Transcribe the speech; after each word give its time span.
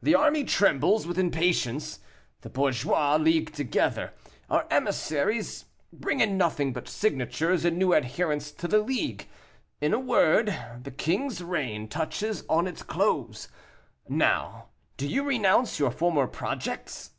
The 0.00 0.14
army 0.14 0.44
trembles 0.44 1.08
with 1.08 1.18
impatience; 1.18 1.98
the 2.42 2.48
bourgeois 2.48 3.16
league 3.16 3.52
together; 3.52 4.12
our 4.48 4.64
emissaries 4.70 5.64
bring 5.92 6.20
in 6.20 6.38
nothing 6.38 6.72
but 6.72 6.86
signatures 6.86 7.64
and 7.64 7.76
new 7.76 7.92
adherents 7.92 8.52
to 8.52 8.68
the 8.68 8.78
League. 8.78 9.26
In 9.80 9.92
a 9.92 9.98
word, 9.98 10.56
the 10.80 10.92
king's 10.92 11.42
reign 11.42 11.88
touches 11.88 12.44
on 12.48 12.68
its 12.68 12.84
close. 12.84 13.48
Now, 14.08 14.66
do 14.96 15.04
you 15.08 15.24
renounce 15.24 15.80
your 15.80 15.90
former 15.90 16.28
projects?" 16.28 17.10